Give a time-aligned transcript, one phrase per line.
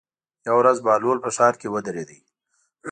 [0.47, 2.09] یوه ورځ بهلول په ښار کې ودرېد.